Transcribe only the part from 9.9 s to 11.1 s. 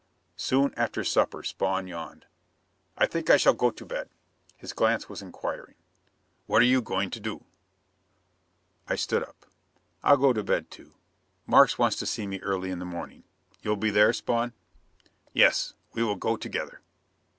"I'll go to bed, too.